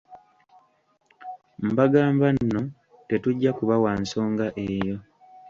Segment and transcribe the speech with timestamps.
[1.71, 2.61] Mbagamba nno,
[3.07, 4.95] tetujja kubawa nsonga eyo.